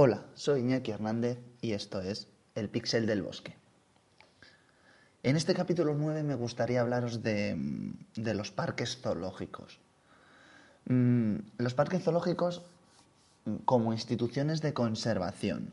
[0.00, 3.56] Hola, soy Iñaki Hernández y esto es El Pixel del Bosque.
[5.24, 7.56] En este capítulo 9 me gustaría hablaros de,
[8.14, 9.80] de los parques zoológicos.
[10.84, 12.62] Mm, los parques zoológicos
[13.44, 15.72] mm, como instituciones de conservación.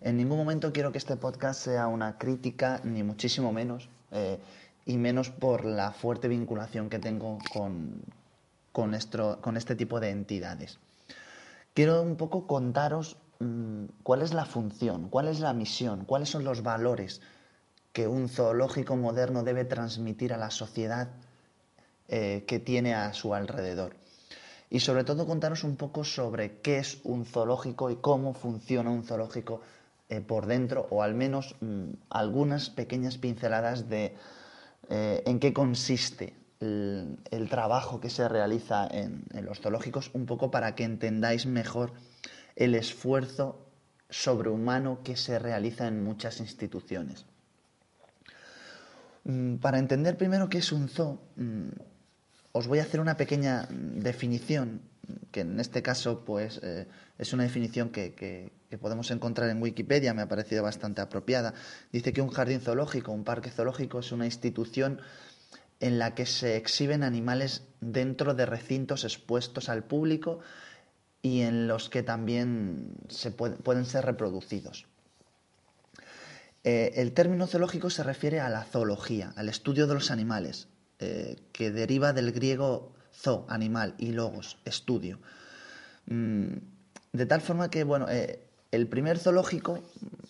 [0.00, 4.38] En ningún momento quiero que este podcast sea una crítica, ni muchísimo menos, eh,
[4.86, 8.04] y menos por la fuerte vinculación que tengo con,
[8.70, 10.78] con, esto, con este tipo de entidades.
[11.74, 13.16] Quiero un poco contaros
[14.02, 17.20] cuál es la función, cuál es la misión, cuáles son los valores
[17.92, 21.10] que un zoológico moderno debe transmitir a la sociedad
[22.08, 23.96] eh, que tiene a su alrededor.
[24.68, 29.04] Y sobre todo contaros un poco sobre qué es un zoológico y cómo funciona un
[29.04, 29.60] zoológico
[30.08, 34.16] eh, por dentro, o al menos mmm, algunas pequeñas pinceladas de
[34.90, 36.34] eh, en qué consiste
[36.64, 41.92] el, trabajo que se realiza en, los zoológicos, un poco para que entendáis mejor
[42.56, 43.66] el esfuerzo
[44.10, 47.26] sobrehumano que se realiza en muchas instituciones.
[49.24, 51.68] Mm, para entender primero qué es un zoo, mm,
[52.52, 54.82] os voy a hacer una pequeña definición,
[55.32, 56.86] que en este caso pues, eh,
[57.18, 61.54] es una definición que, que, podemos encontrar en Wikipedia, me ha parecido bastante apropiada.
[61.92, 65.00] Dice que un jardín zoológico, un parque zoológico, es una institución
[65.80, 70.40] en la que se exhiben animales dentro de recintos expuestos al público
[71.22, 74.86] y en los que también se puede, pueden ser reproducidos.
[76.64, 80.68] Eh, el término zoológico se refiere a la zoología, al estudio de los animales,
[80.98, 85.20] eh, que deriva del griego zo, animal, y logos, estudio.
[86.06, 86.54] Mm,
[87.12, 89.84] de tal forma que, bueno, eh, el primer zoológico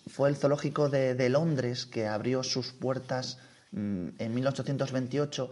[0.07, 3.39] fue el zoológico de, Londres, que abrió sus puertas
[3.75, 5.49] en 1828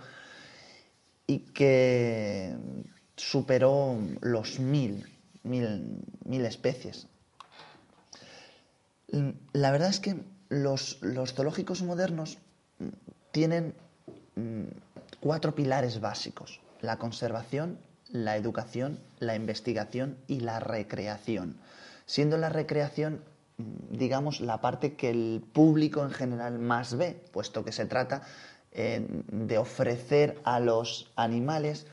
[1.28, 2.56] y que
[3.16, 5.06] superó los mil,
[5.44, 7.08] mil, especies.
[9.12, 10.16] Mm, la verdad es que
[10.50, 12.38] los, los zoológicos modernos
[13.32, 13.74] tienen
[14.36, 14.66] mmm,
[15.20, 16.62] cuatro pilares básicos.
[16.82, 17.80] La conservación,
[18.10, 21.58] la educación, la investigación y la recreación.
[22.06, 27.64] Siendo la recreación, mm, digamos, la parte que el público en general más ve, puesto
[27.64, 28.24] que se trata
[28.72, 31.86] eh, de ofrecer a los animales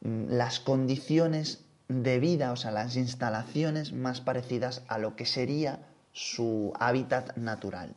[0.00, 5.86] mmm, las condiciones de vida, o sea, las instalaciones más parecidas a lo que sería
[6.12, 7.94] su hábitat natural.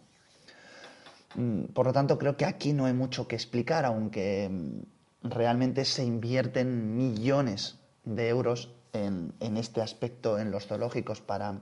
[1.35, 5.85] Mm, por lo tanto, creo que aquí no hay mucho que explicar, aunque mm, realmente
[5.85, 11.61] se invierten millones de euros en, en este aspecto en los zoológicos para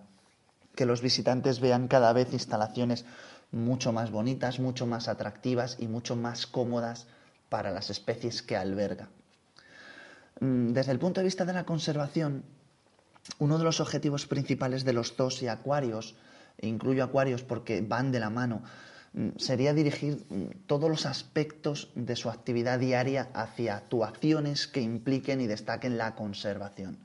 [0.77, 3.03] que los visitantes vean cada vez instalaciones
[3.51, 7.07] mucho más bonitas, mucho más atractivas y mucho más cómodas
[7.49, 9.09] para las especies que alberga.
[10.39, 12.43] Mm, desde el punto de vista de la conservación,
[13.39, 16.15] uno de los objetivos principales de los zoos y acuarios
[16.61, 18.63] incluyo acuarios porque van de la mano,
[19.13, 25.41] mm, sería dirigir mm, todos los aspectos de su actividad diaria hacia actuaciones que impliquen
[25.41, 26.97] y destaquen la conservación.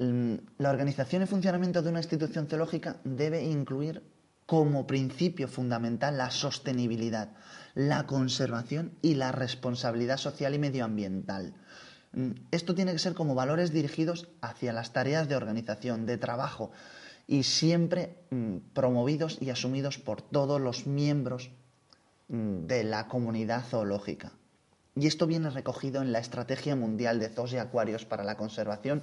[0.00, 4.02] Mm, la organización y funcionamiento de una institución zoológica debe incluir
[4.46, 7.28] como principio fundamental la sostenibilidad,
[7.74, 11.54] la conservación y la responsabilidad social y medioambiental.
[12.50, 16.72] Esto tiene que ser como valores dirigidos hacia las tareas de organización, de trabajo,
[17.26, 21.50] y siempre mmm, promovidos y asumidos por todos los miembros
[22.26, 24.32] de la comunidad zoológica.
[24.96, 29.02] Y esto viene recogido en la Estrategia Mundial de Zoos y Acuarios para la Conservación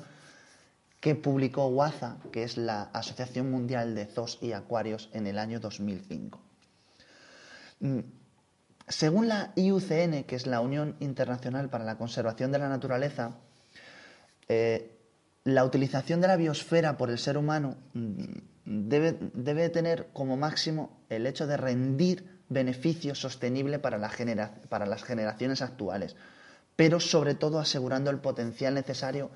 [1.00, 5.60] que publicó WAZA, que es la Asociación Mundial de Zoos y Acuarios, en el año
[5.60, 6.40] 2005.
[7.80, 8.00] Mm,
[8.88, 13.38] según la IUCN, que es la Unión Internacional para la Conservación de la Naturaleza,
[14.48, 14.98] eh,
[15.44, 18.24] la utilización de la biosfera por el ser humano mm,
[18.66, 24.00] debe, debe tener como máximo el hecho de rendir beneficio sostenible para,
[24.70, 26.16] para las generaciones actuales,
[26.76, 29.32] pero sobre todo asegurando el potencial necesario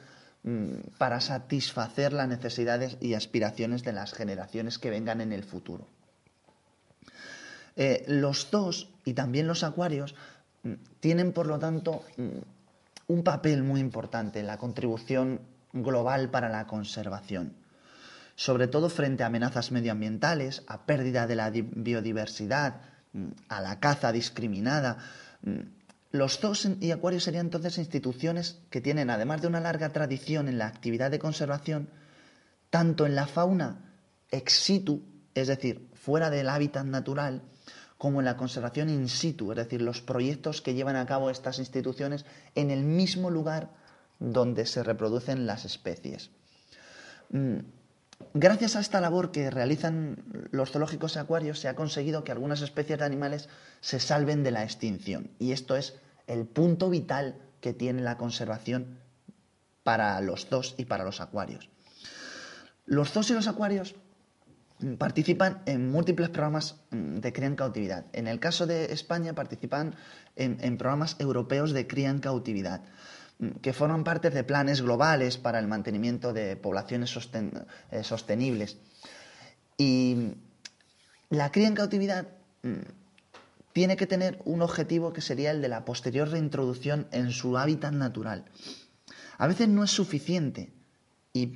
[0.97, 5.87] para satisfacer las necesidades y aspiraciones de las generaciones que vengan en el futuro.
[7.75, 10.15] Eh, los zoos y también los acuarios
[10.63, 12.39] mmm, tienen, por lo tanto, mmm,
[13.07, 15.41] un papel muy importante en la contribución
[15.73, 17.55] global para la conservación.
[18.35, 22.81] sobre todo frente a amenazas medioambientales, a pérdida de la biodiversidad,
[23.13, 24.97] mm, a la caza discriminada.
[26.11, 30.47] Mm, los zoos y acuarios serían entonces instituciones que tienen, además de una larga tradición
[30.47, 31.89] en la actividad de conservación,
[32.69, 33.95] tanto en la fauna
[34.29, 35.03] ex situ,
[35.33, 37.43] es decir, fuera del hábitat natural,
[37.97, 41.59] como en la conservación in situ, es decir, los proyectos que llevan a cabo estas
[41.59, 42.25] instituciones
[42.55, 43.69] en el mismo lugar
[44.19, 46.31] donde se reproducen las especies.
[48.33, 52.61] Gracias a esta labor que realizan los zoológicos y acuarios se ha conseguido que algunas
[52.61, 55.31] especies de animales se salven de la extinción.
[55.39, 55.95] Y esto es
[56.27, 58.99] el punto vital que tiene la conservación
[59.83, 61.69] para los zoos y para los acuarios.
[62.85, 63.95] Los zoos y los acuarios
[64.97, 68.05] participan en múltiples programas mm, de cría en cautividad.
[68.13, 69.95] En el caso de España participan
[70.35, 72.81] en, programas europeos de cría en cautividad
[73.61, 78.77] que forman parte de planes globales para el mantenimiento de poblaciones eh, sostenibles.
[79.77, 80.33] Y
[81.29, 82.27] la cría en cautividad
[82.61, 82.81] mm,
[83.73, 87.93] tiene que tener un objetivo que sería el de la posterior reintroducción en su hábitat
[87.93, 88.45] natural.
[89.37, 90.71] A veces no es suficiente
[91.33, 91.47] y,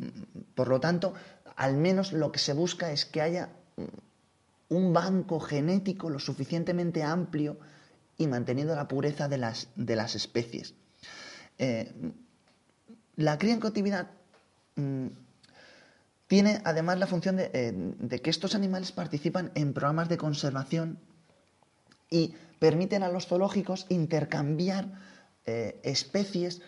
[0.56, 1.14] por lo tanto,
[1.56, 3.50] al menos lo que se busca es que haya
[4.70, 7.60] un banco genético lo suficientemente amplio
[8.18, 10.74] y manteniendo la pureza de las, de las especies.
[11.58, 11.92] Eh,
[13.16, 14.12] la cría en cautividad
[14.76, 15.08] mm,
[16.28, 21.00] tiene además la función eh, de, que estos animales participan en programas de conservación
[22.10, 24.92] y permiten a los zoológicos intercambiar
[25.46, 26.62] eh, especies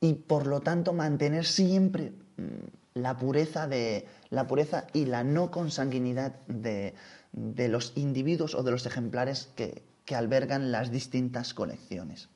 [0.00, 5.50] y por lo tanto mantener siempre mm, la pureza, de, la pureza y la no
[5.50, 6.94] consanguinidad de,
[7.32, 12.30] los individuos o de los ejemplares que, albergan las distintas colecciones.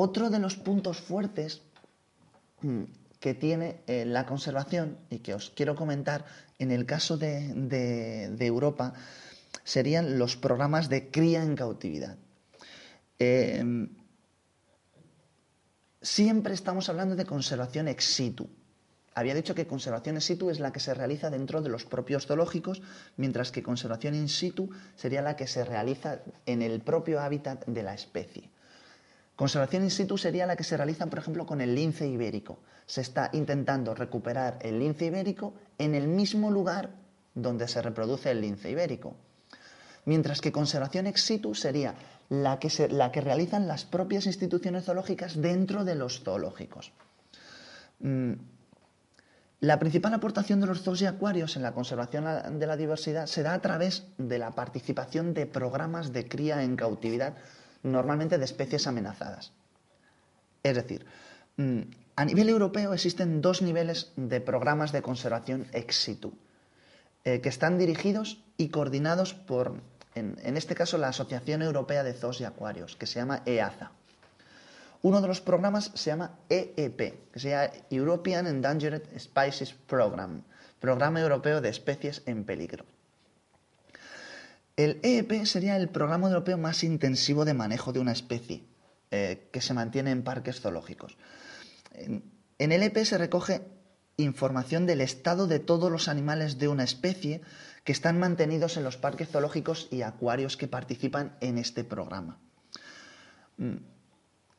[0.00, 1.60] Otro de los puntos fuertes
[2.62, 2.84] mm,
[3.18, 6.24] que tiene eh, la conservación y que os quiero comentar
[6.60, 8.94] en el caso de, Europa
[9.64, 12.16] serían los programas de cría en cautividad.
[13.18, 13.88] Eh,
[16.00, 18.48] siempre estamos hablando de conservación ex situ,
[19.16, 22.28] había dicho que conservación in situ es la que se realiza dentro de los propios
[22.28, 22.82] zoológicos,
[23.16, 27.82] mientras que conservación in situ sería la que se realiza en el propio hábitat de
[27.82, 28.52] la especie.
[29.38, 32.58] Conservación in situ sería la que se realiza, por ejemplo, con el lince ibérico.
[32.86, 36.90] Se está intentando recuperar el lince ibérico en el mismo lugar
[37.36, 39.14] donde se reproduce el lince ibérico.
[40.06, 41.94] Mientras que conservación ex situ sería
[42.28, 46.90] la que, la que realizan las propias instituciones zoológicas dentro de los zoológicos.
[48.00, 48.32] Mm,
[49.60, 53.44] la principal aportación de los zoos y acuarios en la conservación de la diversidad se
[53.44, 57.36] da a través de la participación de programas de cría en cautividad,
[57.82, 59.52] normalmente de especies amenazadas.
[60.62, 61.06] Es decir,
[61.56, 61.80] mm,
[62.16, 66.32] a nivel europeo existen dos niveles de programas de conservación ex situ,
[67.24, 69.80] eh, que están dirigidos y coordinados por,
[70.14, 73.92] en este caso, la Asociación Europea de Zoos y Acuarios, que se llama EAZA.
[75.02, 80.42] Uno de los programas se llama EEP, que se llama European Endangered Species Program,
[80.80, 82.84] Programa Europeo de Especies en Peligro.
[84.78, 88.62] El EEP sería el programa europeo más intensivo de manejo de una especie
[89.10, 91.18] eh, que se mantiene en parques zoológicos.
[91.90, 92.22] En,
[92.60, 93.62] en el EEP se recoge
[94.18, 97.40] información del estado de todos los animales de una especie
[97.82, 102.38] que están mantenidos en los parques zoológicos y acuarios que participan en este programa.
[103.56, 103.78] Mm,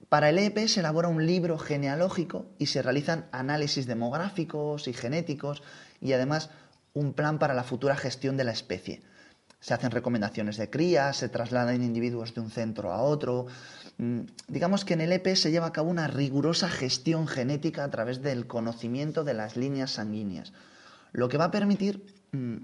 [0.10, 5.63] para el EEP se elabora un libro genealógico y se realizan análisis demográficos y genéticos
[6.01, 6.50] y además
[6.93, 9.01] un plan para la futura gestión de la especie.
[9.60, 13.48] Se hacen recomendaciones de cría, se trasladan individuos de un centro a otro.
[13.98, 17.92] Mm, digamos que en el EEP se lleva a cabo una rigurosa gestión genética a
[17.92, 20.54] través del conocimiento de las líneas sanguíneas,
[21.12, 22.58] lo que va a permitir mm,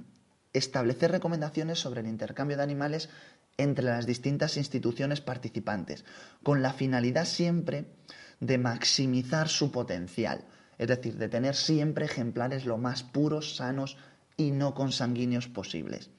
[0.53, 3.09] establecer recomendaciones sobre el intercambio de animales
[3.57, 6.05] entre las distintas instituciones participantes,
[6.43, 7.85] con la finalidad siempre
[8.39, 10.45] de maximizar su potencial,
[10.77, 13.97] es decir, de tener siempre ejemplares lo más puros, sanos
[14.37, 16.09] y no consanguíneos posibles.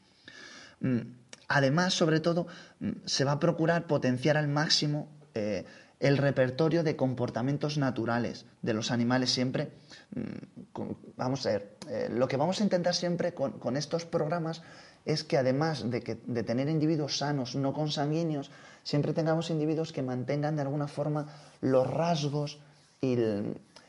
[0.80, 1.00] Mm,
[1.48, 2.46] además, sobre todo,
[2.80, 5.64] mm, se va a procurar potenciar al máximo eh,
[5.98, 9.72] el repertorio de comportamientos naturales de los animales siempre.
[10.14, 10.82] Mm,
[11.16, 14.62] vamos a ver, eh, lo que vamos a intentar siempre con estos programas
[15.06, 16.00] es que además de,
[16.42, 18.50] tener individuos sanos, no consanguíneos,
[18.82, 21.28] siempre tengamos individuos que mantengan de alguna forma
[21.60, 22.58] los rasgos
[23.00, 23.16] y,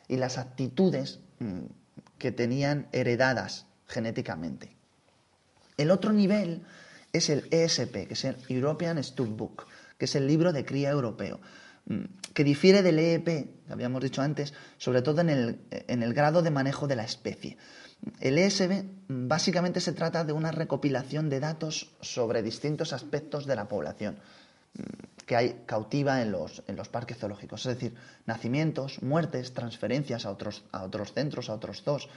[0.08, 1.20] las actitudes
[2.20, 4.77] que tenían heredadas genéticamente.
[5.78, 6.64] El otro nivel
[7.14, 9.68] es el ESP, que es el European Book,
[9.98, 11.40] que es el libro de cría europeo.
[11.86, 12.04] mm,
[12.34, 16.42] que difiere del EEP, que habíamos dicho antes, sobre todo en el, en el grado
[16.42, 17.58] de manejo de la especie.
[18.20, 23.56] El ESB mm, básicamente se trata de una recopilación de datos sobre distintos aspectos de
[23.56, 24.18] la población
[25.26, 30.32] que hay cautiva en los, en los parques zoológicos, es decir, nacimientos, muertes, transferencias a
[30.32, 32.08] otros, a otros centros, a otros zoos.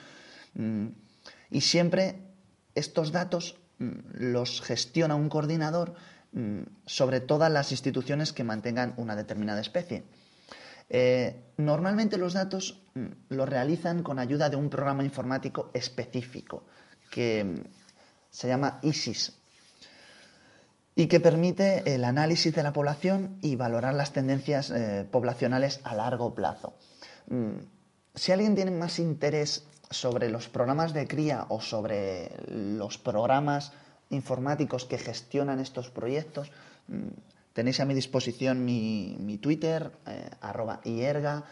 [1.50, 2.29] Y siempre
[2.74, 5.94] estos datos mm, los gestiona un coordinador
[6.32, 10.04] mm, sobre todas las instituciones que mantengan una determinada especie.
[10.88, 16.64] Eh, normalmente los datos mm, los realizan con ayuda de un programa informático específico
[17.10, 17.62] que
[18.30, 19.32] se llama ISIS
[20.94, 25.94] y que permite el análisis de la población y valorar las tendencias eh, poblacionales a
[25.94, 26.74] largo plazo.
[28.14, 33.72] Si alguien tiene más interés sobre los programas de cría o sobre los programas
[34.10, 36.52] informáticos que gestionan estos proyectos,
[36.88, 37.08] mm,
[37.52, 41.42] tenéis a mi disposición mi, Twitter, eh, arroba ierga,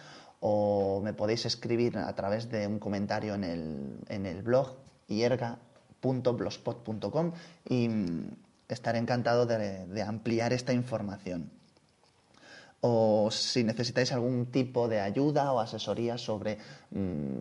[0.40, 4.76] o me podéis escribir a través de un comentario en el, en el blog
[5.08, 7.32] ierga.blogspot.com
[7.68, 8.30] y mm,
[8.68, 11.50] estaré encantado de, ampliar esta información.
[12.80, 16.58] O si necesitáis algún tipo de ayuda o asesoría sobre
[16.92, 17.40] mm,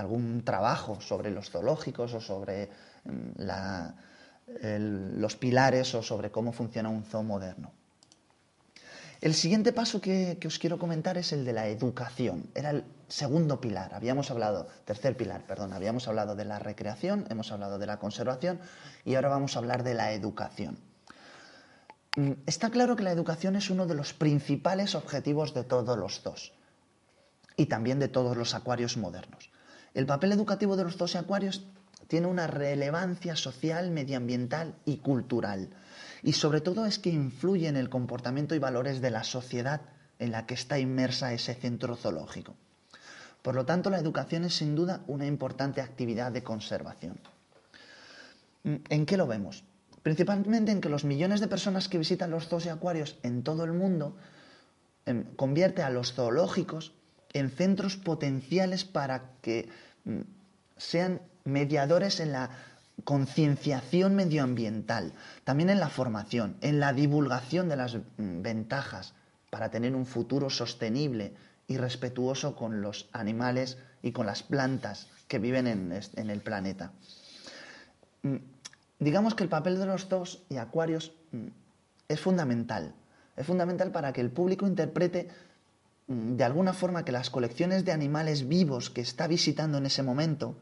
[0.00, 2.70] algún trabajo sobre los zoológicos o sobre
[3.04, 3.42] mm,
[5.20, 7.72] los pilares o sobre cómo funciona un zoo moderno.
[9.20, 12.48] El siguiente paso que, os quiero comentar es el de la educación.
[12.54, 13.92] Era el segundo pilar.
[13.92, 18.60] Habíamos hablado, tercer pilar, perdón, habíamos hablado de la recreación, hemos hablado de la conservación
[19.04, 20.78] y ahora vamos a hablar de la educación.
[22.16, 26.22] Mm, está claro que la educación es uno de los principales objetivos de todos los
[26.22, 26.54] zoos
[27.56, 29.50] y también de todos los acuarios modernos.
[29.94, 31.66] El papel educativo de los zoos y acuarios
[32.06, 35.70] tiene una relevancia social, medioambiental y cultural.
[36.22, 39.82] Y sobre todo es que influye en el comportamiento y valores de la sociedad
[40.18, 42.54] en la que está inmersa ese centro zoológico.
[43.42, 47.18] Por lo tanto, la educación es sin duda una importante actividad de conservación.
[48.64, 49.64] ¿En qué lo vemos?
[50.02, 53.64] Principalmente en que los millones de personas que visitan los zoos y acuarios en todo
[53.64, 54.16] el mundo
[55.06, 56.92] em, convierte a los zoológicos
[57.32, 59.68] en centros potenciales para que
[60.04, 60.20] mm,
[60.76, 62.50] sean mediadores en la
[63.04, 65.12] concienciación medioambiental,
[65.44, 69.14] también en la formación, en la divulgación de las mm, ventajas
[69.50, 71.32] para tener un futuro sostenible
[71.66, 76.92] y respetuoso con los animales y con las plantas que viven en, el planeta.
[78.22, 78.36] Mm,
[78.98, 81.12] digamos que el papel de los zoos y acuarios
[82.08, 82.94] es fundamental.
[83.36, 85.28] Es fundamental para que el público interprete
[86.10, 90.56] de alguna forma que las colecciones de animales vivos que está visitando en ese momento,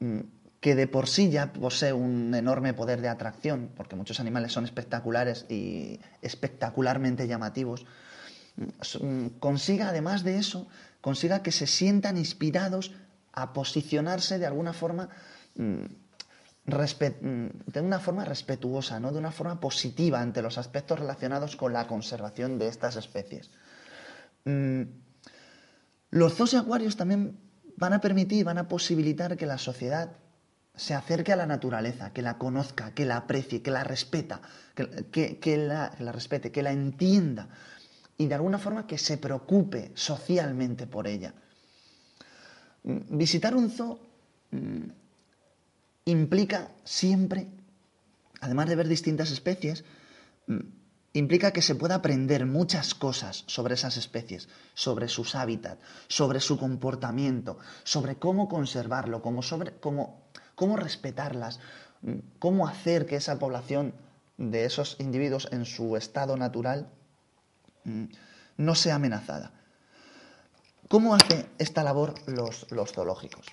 [0.00, 0.18] mm,
[0.60, 4.64] que de por sí ya posee un enorme poder de atracción, porque muchos animales son
[4.64, 7.86] espectaculares y espectacularmente llamativos,
[8.56, 10.66] mm, consiga además de eso,
[11.00, 12.92] consiga que se sientan inspirados
[13.32, 15.10] a posicionarse de alguna forma
[15.56, 15.84] Mm,
[16.66, 19.12] de una forma respetuosa, ¿no?
[19.12, 23.50] de una forma positiva ante los aspectos relacionados con la conservación de estas especies.
[24.44, 24.82] Mm,
[26.10, 27.38] los zoos y acuarios también
[27.76, 30.16] van a permitir, van a posibilitar que la sociedad
[30.74, 34.40] se acerque a la naturaleza, que la conozca, que la aprecie, que la respeta,
[34.74, 37.48] que, la, respete, que la entienda
[38.16, 41.34] y de alguna forma que se preocupe socialmente por ella.
[42.84, 43.98] Mm, visitar un zoo
[46.04, 47.48] implica siempre,
[48.40, 49.84] además de ver distintas especies,
[50.46, 50.60] mm,
[51.14, 56.58] implica que se pueda aprender muchas cosas sobre esas especies, sobre sus hábitats, sobre su
[56.58, 59.40] comportamiento, sobre cómo conservarlo, cómo,
[59.80, 61.60] cómo, cómo respetarlas,
[62.02, 63.94] mm, cómo hacer que esa población
[64.36, 66.90] de esos individuos en su estado natural
[67.84, 68.04] mm,
[68.58, 69.52] no sea amenazada.
[70.88, 73.46] ¿Cómo hace esta labor los, los zoológicos?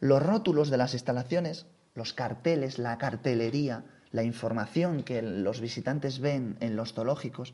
[0.00, 1.66] Los rótulos de las instalaciones
[1.98, 7.52] los carteles, la cartelería, la información que los visitantes ven en los zoológicos,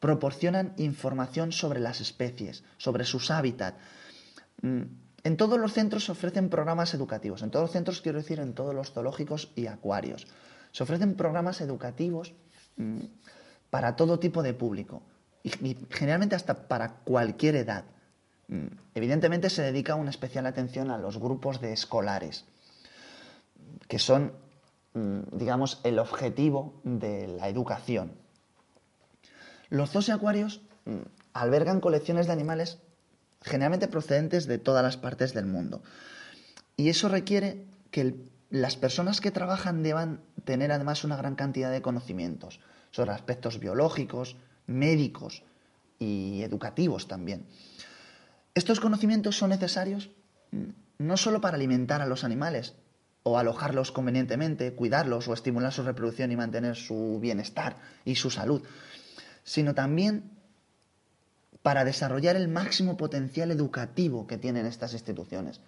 [0.00, 3.78] proporcionan información sobre las especies, sobre sus hábitats.
[4.62, 4.82] Mm,
[5.22, 8.54] en todos los centros se ofrecen programas educativos, en todos los centros quiero decir en
[8.54, 10.26] todos los zoológicos y acuarios.
[10.72, 12.32] Se ofrecen programas educativos
[12.76, 13.00] mm,
[13.68, 15.02] para todo tipo de público
[15.42, 17.84] y, generalmente hasta para cualquier edad.
[18.48, 22.46] Mm, evidentemente se dedica una especial atención a los grupos de escolares
[23.90, 24.32] que son,
[24.94, 28.12] mm, digamos, el objetivo de la educación.
[29.68, 31.00] Los zoos y acuarios mm,
[31.32, 32.78] albergan colecciones de animales
[33.42, 35.82] generalmente procedentes de todas las partes del mundo.
[36.76, 38.14] Y eso requiere que
[38.48, 42.60] las personas que trabajan deban tener además una gran cantidad de conocimientos
[42.92, 44.36] sobre aspectos biológicos,
[44.68, 45.42] médicos
[45.98, 47.44] y educativos también.
[48.54, 50.10] Estos conocimientos son necesarios
[50.52, 52.76] mm, no solo para alimentar a los animales
[53.30, 58.62] o alojarlos convenientemente, cuidarlos o estimular su reproducción y mantener su bienestar y su salud,
[59.44, 60.30] sino también
[61.62, 65.60] para desarrollar el máximo potencial educativo que tienen estas instituciones.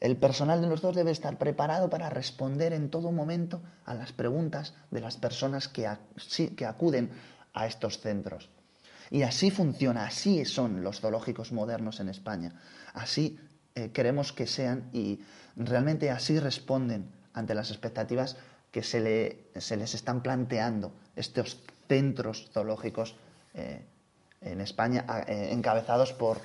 [0.00, 4.12] El personal de los dos debe estar preparado para responder en todo momento a las
[4.12, 5.86] preguntas de las personas que,
[6.66, 7.10] acuden
[7.54, 8.50] a estos centros.
[9.10, 12.52] Y así funciona, así son los zoológicos modernos en España.
[12.92, 13.38] Así
[13.74, 15.20] eh, queremos que sean y
[15.56, 18.36] realmente así responden ante las expectativas
[18.70, 23.16] que se, les están planteando estos centros zoológicos
[23.54, 23.82] eh,
[24.40, 26.40] en España, eh, encabezados por,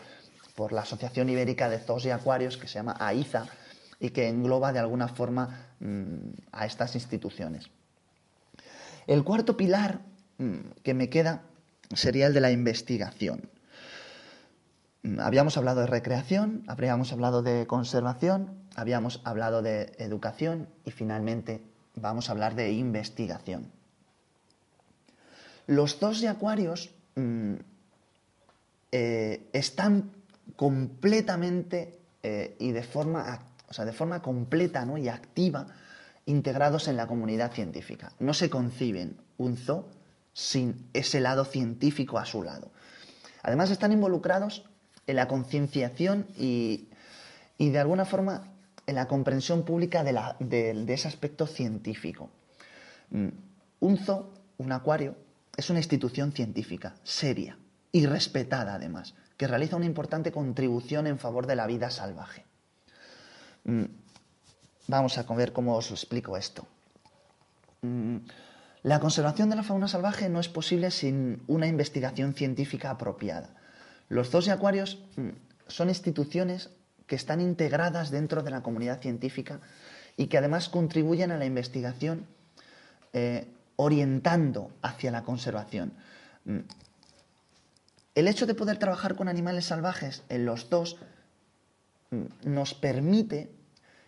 [0.55, 3.47] por, la Asociación Ibérica de Zoos y Acuarios, que se llama AIZA,
[3.99, 6.15] y que engloba de alguna forma mm,
[6.51, 7.69] a estas instituciones.
[9.07, 10.01] El cuarto pilar
[10.37, 11.41] mm, que me queda
[11.93, 13.49] sería el de la investigación.
[15.03, 21.61] Mm, habíamos hablado de recreación, habríamos hablado de conservación, habíamos hablado de educación y finalmente
[21.95, 23.71] vamos a hablar de investigación.
[25.67, 26.89] Los dos de acuarios
[28.91, 30.11] eh, están
[30.55, 33.39] completamente eh, y de forma,
[33.69, 34.97] o sea, de forma completa ¿no?
[34.97, 35.67] y activa
[36.25, 38.11] integrados en la comunidad científica.
[38.19, 39.85] No se conciben un zoo
[40.33, 42.71] sin ese lado científico a su lado.
[43.43, 44.68] Además están involucrados
[45.09, 46.87] en la concienciación y,
[47.57, 48.53] de alguna forma
[48.85, 52.29] en la comprensión pública de, de ese aspecto científico.
[53.09, 53.29] Mm,
[53.79, 55.15] un zoo, un acuario,
[55.57, 57.57] es una institución científica seria,
[57.91, 62.45] y respetada además, que realiza una importante contribución en favor de la vida salvaje.
[63.63, 63.85] Mm,
[64.87, 66.67] vamos a ver cómo os explico esto.
[67.81, 68.17] Mm,
[68.83, 73.58] la conservación de la fauna salvaje no es posible sin una investigación científica apropiada.
[74.09, 75.29] Los zoos y acuarios mm,
[75.67, 76.69] son instituciones
[77.07, 79.61] que están integradas dentro de la comunidad científica
[80.17, 82.27] y que además contribuyen a la investigación
[83.13, 85.93] eh, orientando hacia la conservación.
[88.15, 90.97] El hecho de poder trabajar con animales salvajes en los dos
[92.11, 93.49] mm, nos permite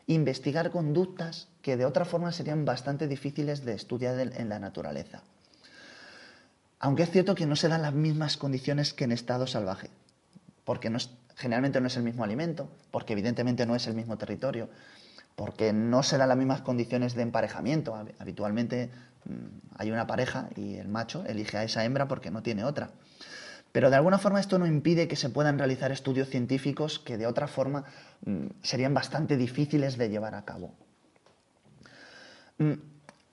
[0.08, 5.24] investigar conductas que de otra forma serían bastante difíciles de estudiar en la naturaleza.
[6.84, 9.92] Aunque es cierto que no se dan las mismas condiciones que en estado salvaje,
[10.66, 10.92] porque
[11.36, 14.68] generalmente no es el mismo alimento, porque evidentemente no es el mismo territorio,
[15.36, 17.96] porque no se dan las mismas condiciones de emparejamiento.
[18.18, 18.90] Habitualmente
[19.26, 22.90] mm, hay una pareja y el macho elige a esa hembra porque no tiene otra.
[23.72, 27.28] Pero de alguna forma esto no impide que se puedan realizar estudios científicos que de
[27.28, 27.86] otra forma
[28.26, 30.74] mm, serían bastante difíciles de llevar a cabo.
[32.58, 32.74] Mm,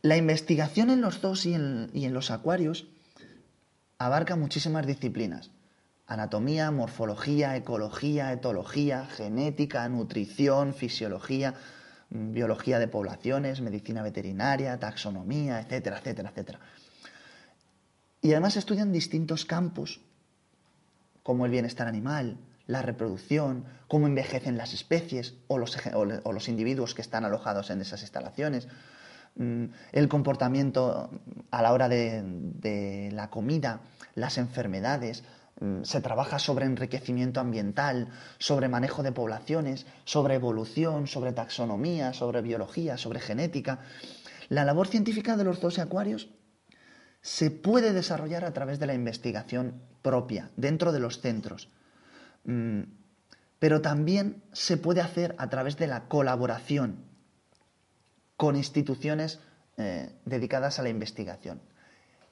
[0.03, 2.89] la investigación en los dos y en los acuarios
[3.99, 5.51] abarca muchísimas disciplinas.
[6.07, 11.55] Anatomía, morfología, ecología, etología, genética, nutrición, fisiología,
[12.11, 16.61] mm, biología de poblaciones, medicina veterinaria, taxonomía, etcétera, etcétera, etcétera.
[18.23, 20.01] Y además estudian distintos campos
[21.23, 27.25] como el bienestar animal, la reproducción, cómo envejecen las especies o los, individuos que están
[27.25, 28.69] alojados en esas instalaciones,
[29.39, 31.11] el comportamiento
[31.51, 33.81] a la hora de, la comida,
[34.15, 35.23] las enfermedades,
[35.61, 42.43] mm, se trabaja sobre enriquecimiento ambiental, sobre manejo de poblaciones, sobre evolución, sobre taxonomía, sobre
[42.43, 43.81] biología, sobre genética.
[44.49, 46.31] La labor científica de los dos acuarios
[47.21, 51.69] se puede desarrollar a través de la investigación propia, dentro de los centros.
[52.45, 52.83] Mm,
[53.59, 57.08] pero también se puede hacer a través de la colaboración
[58.39, 59.41] con instituciones
[59.77, 61.61] eh, dedicadas a la investigación.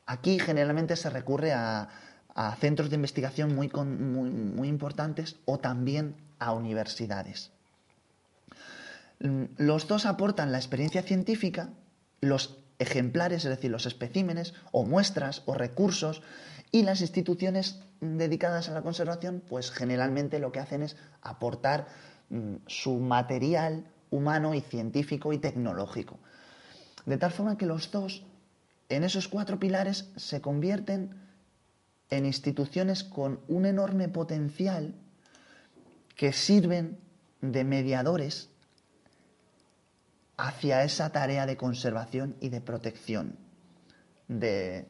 [0.06, 1.88] Aquí generalmente se recurre a,
[2.60, 7.50] centros de investigación muy, muy, importantes o también a universidades.
[9.20, 11.70] Mm, los dos aportan la experiencia científica,
[12.20, 16.22] los ejemplares, es decir, los especímenes o muestras o recursos,
[16.70, 21.86] y las instituciones dedicadas a la conservación, pues generalmente lo que hacen es aportar
[22.28, 26.18] mm, su material humano y científico y tecnológico.
[27.04, 28.24] De tal forma que los dos,
[28.88, 31.14] en esos cuatro pilares, se convierten
[32.10, 34.94] en instituciones con un enorme potencial
[36.14, 36.98] que sirven
[37.40, 38.50] de mediadores
[40.36, 43.38] hacia esa tarea de conservación y de protección
[44.28, 44.88] de,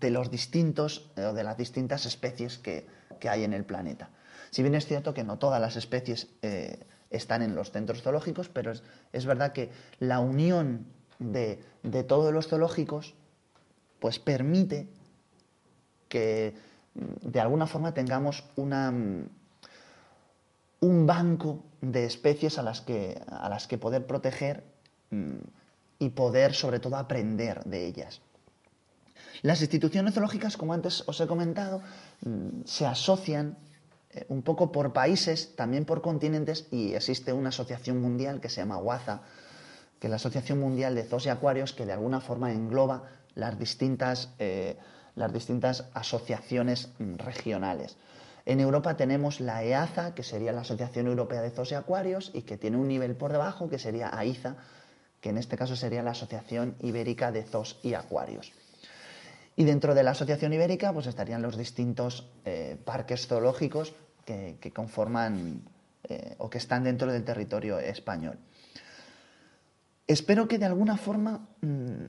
[0.00, 2.86] los distintos o de las distintas especies que,
[3.28, 4.08] hay en el planeta.
[4.50, 8.48] Si bien es cierto que no todas las especies eh, están en los centros zoológicos,
[8.48, 8.72] pero
[9.12, 10.86] es, verdad que la unión
[11.18, 11.58] de,
[12.06, 13.14] todos los zoológicos
[13.98, 14.88] pues permite
[16.08, 16.54] que
[16.94, 19.28] mm, de alguna forma tengamos una, mm,
[20.80, 24.64] un banco de especies a las que, a las que poder proteger
[25.10, 25.36] mm,
[25.98, 28.22] y poder sobre todo aprender de ellas.
[29.42, 31.82] Las instituciones zoológicas, como antes os he comentado,
[32.64, 33.56] se asocian
[34.12, 38.60] eh, un poco por países, también por continentes, y existe una asociación mundial que se
[38.60, 39.22] llama WAZA,
[40.00, 43.58] que es la Asociación Mundial de Zoos y Acuarios, que de alguna forma engloba las
[43.58, 44.78] distintas, eh,
[45.14, 47.96] las distintas asociaciones mm, regionales.
[48.46, 52.42] En Europa tenemos la EAZA, que sería la Asociación Europea de Zoos y Acuarios, y
[52.42, 54.56] que tiene un nivel por debajo, que sería AIZA,
[55.20, 58.52] que en este caso sería la Asociación Ibérica de Zoos y Acuarios.
[59.56, 65.62] Y dentro de la Asociación Ibérica pues estarían los distintos eh, parques zoológicos que, conforman
[66.04, 68.38] eh, o que están dentro del territorio español.
[70.06, 72.04] Espero que de alguna forma mm,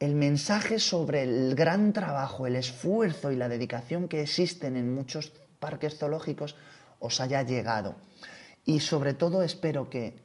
[0.00, 5.32] el mensaje sobre el gran trabajo, el esfuerzo y la dedicación que existen en muchos
[5.58, 6.56] parques zoológicos
[6.98, 7.96] os haya llegado.
[8.64, 10.18] Y sobre todo espero que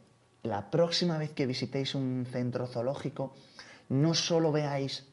[0.44, 3.34] la próxima vez que visitéis un centro zoológico
[3.90, 5.06] no solo veáis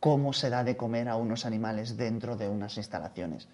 [0.00, 3.48] cómo se da de comer a unos animales dentro de unas instalaciones,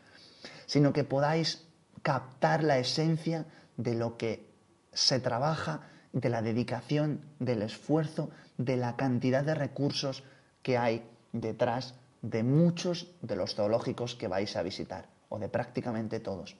[0.66, 1.66] sino que podáis
[2.02, 4.50] captar la esencia de lo que
[4.92, 5.80] se trabaja,
[6.12, 10.22] de la dedicación, del esfuerzo, de la cantidad de recursos
[10.62, 11.02] que hay
[11.32, 16.56] detrás de muchos de los zoológicos que vais a visitar, o de prácticamente todos.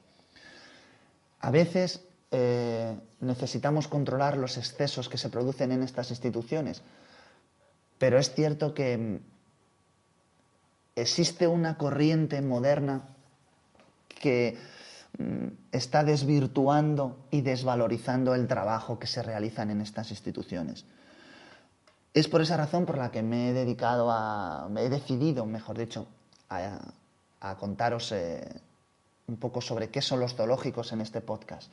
[1.41, 6.83] A veces eh, necesitamos controlar los excesos que se producen en estas instituciones,
[7.99, 9.21] pero es cierto que
[10.97, 13.03] existe una corriente moderna
[14.09, 14.57] que
[15.19, 20.85] mm, está desvirtuando y desvalorizando el trabajo que se realizan en estas instituciones.
[22.13, 25.77] Es por esa razón por la que me he dedicado a, me he decidido, mejor
[25.77, 26.07] dicho,
[26.49, 28.41] a, contaros eh,
[29.27, 31.71] un poco sobre qué son los zoológicos en este podcast.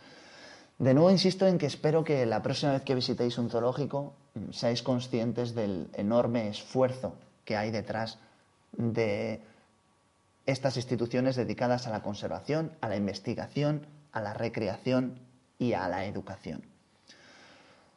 [0.79, 4.51] De nuevo insisto en que espero que la próxima vez que visitéis un zoológico mm,
[4.51, 7.13] seáis conscientes del enorme esfuerzo
[7.45, 8.17] que hay detrás
[8.73, 9.41] de
[10.45, 15.19] estas instituciones dedicadas a la conservación, a la investigación, a la recreación
[15.59, 16.63] y a la educación.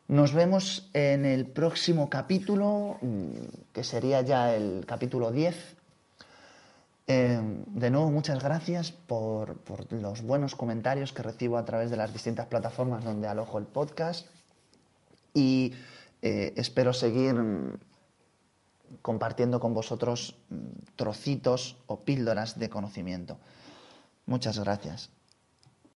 [0.07, 5.77] Nos vemos en el próximo capítulo, mm, que sería ya el capítulo 10.
[7.07, 9.57] Eh, de nuevo, muchas gracias por,
[9.91, 14.27] los buenos comentarios que recibo a través de las distintas plataformas donde alojo el podcast
[15.33, 15.73] y
[16.21, 17.35] eh, espero seguir
[19.03, 20.57] compartiendo con vosotros mm,
[20.97, 23.39] trocitos o píldoras de conocimiento.
[24.27, 25.11] Muchas gracias.